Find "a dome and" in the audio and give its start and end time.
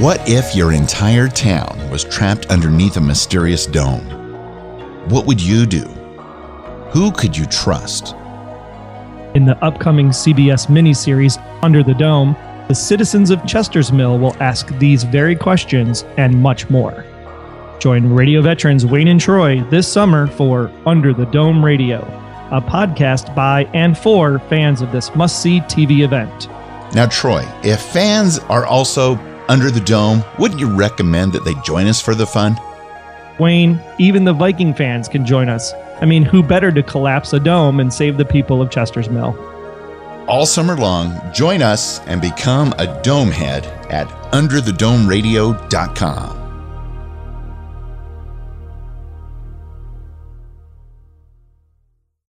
37.32-37.92